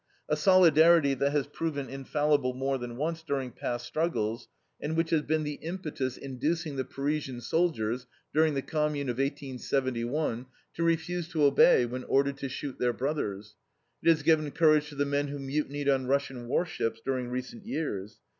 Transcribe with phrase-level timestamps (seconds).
[0.27, 4.47] A solidarity that has proven infallible more than once during past struggles,
[4.81, 10.47] and which has been the impetus inducing the Parisian soldiers, during the Commune of 1871,
[10.73, 13.53] to refuse to obey when ordered to shoot their brothers.
[14.01, 18.17] It has given courage to the men who mutinied on Russian warships during recent years.